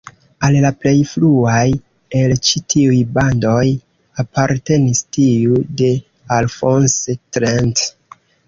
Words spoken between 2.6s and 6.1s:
tiuj bandoj apartenis tiu de